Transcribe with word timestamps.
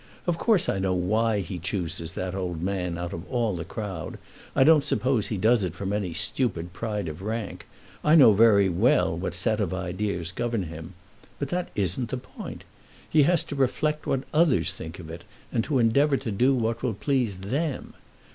Of 0.25 0.39
course 0.39 0.67
I 0.67 0.79
know 0.79 0.95
why 0.95 1.41
he 1.41 1.59
chooses 1.59 2.13
that 2.13 2.33
old 2.33 2.63
man 2.63 2.97
out 2.97 3.13
of 3.13 3.23
all 3.29 3.55
the 3.55 3.63
crowd. 3.63 4.17
I 4.55 4.63
don't 4.63 4.83
suppose 4.83 5.27
he 5.27 5.37
does 5.37 5.63
it 5.63 5.75
from 5.75 5.93
any 5.93 6.11
stupid 6.11 6.73
pride 6.73 7.07
of 7.07 7.21
rank. 7.21 7.67
I 8.03 8.15
know 8.15 8.33
very 8.33 8.67
well 8.67 9.15
what 9.15 9.35
set 9.35 9.59
of 9.59 9.75
ideas 9.75 10.31
govern 10.31 10.63
him. 10.63 10.95
But 11.37 11.49
that 11.49 11.69
isn't 11.75 12.09
the 12.09 12.17
point. 12.17 12.63
He 13.07 13.21
has 13.29 13.43
to 13.43 13.55
reflect 13.55 14.07
what 14.07 14.23
others 14.33 14.73
think 14.73 14.97
of 14.97 15.11
it, 15.11 15.23
and 15.51 15.63
to 15.65 15.77
endeavour 15.77 16.17
to 16.17 16.31
do 16.31 16.55
what 16.55 16.81
will 16.81 16.95
please 16.95 17.37
them. 17.37 17.93